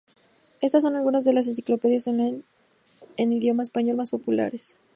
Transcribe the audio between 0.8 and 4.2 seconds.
son algunas de las enciclopedias online en idioma español más